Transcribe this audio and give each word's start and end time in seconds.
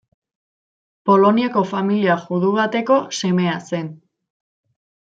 Poloniako 1.09 1.63
familia 1.73 2.17
judu 2.23 2.51
bateko 2.57 2.99
semea 3.21 3.55
zen. 3.69 3.97